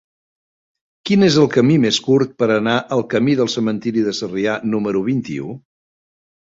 [1.09, 5.09] Quin és el camí més curt per anar al camí del Cementiri de Sarrià número
[5.15, 5.57] vint-i-u?